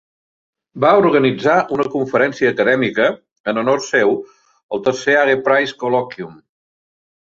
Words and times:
Va 0.85 0.93
organitzar 1.01 1.57
una 1.75 1.85
conferència 1.97 2.53
acadèmica 2.55 3.11
en 3.53 3.63
honor 3.65 3.87
seu: 3.93 4.19
el 4.81 4.87
tercer 4.91 5.23
Hague 5.23 5.41
Prize 5.49 5.83
Colloquium. 5.87 6.39